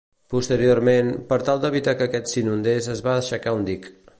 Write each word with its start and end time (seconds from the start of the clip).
Posteriorment, 0.33 1.11
per 1.33 1.39
tal 1.49 1.61
d'evitar 1.65 1.95
que 2.01 2.07
aquest 2.09 2.33
s'inundés 2.33 2.91
es 2.95 3.07
va 3.09 3.15
aixecar 3.19 3.55
un 3.61 3.73
dic. 3.73 3.91